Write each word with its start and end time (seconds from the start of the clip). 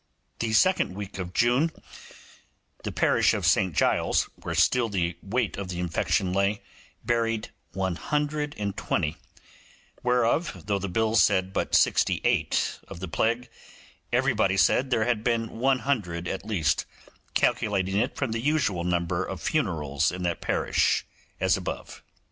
The 0.39 0.51
second 0.53 0.95
week 0.95 1.19
in 1.19 1.31
June, 1.31 1.71
the 2.83 2.91
parish 2.91 3.35
of 3.35 3.45
St 3.45 3.75
Giles, 3.75 4.23
where 4.33 4.55
still 4.55 4.89
the 4.89 5.15
weight 5.21 5.57
of 5.57 5.67
the 5.67 5.79
infection 5.79 6.33
lay, 6.33 6.63
buried 7.05 7.49
120, 7.73 9.17
whereof 10.01 10.63
though 10.65 10.79
the 10.79 10.89
bills 10.89 11.21
said 11.21 11.53
but 11.53 11.75
sixty 11.75 12.19
eight 12.23 12.79
of 12.87 12.99
the 12.99 13.07
plague, 13.07 13.47
everybody 14.11 14.57
said 14.57 14.89
there 14.89 15.05
had 15.05 15.23
been 15.23 15.59
100 15.59 16.27
at 16.27 16.45
least, 16.47 16.87
calculating 17.35 17.97
it 17.97 18.15
from 18.15 18.31
the 18.31 18.41
usual 18.41 18.83
number 18.83 19.23
of 19.23 19.39
funerals 19.39 20.11
in 20.11 20.23
that 20.23 20.41
parish, 20.41 21.05
as 21.39 21.55
above. 21.55 22.01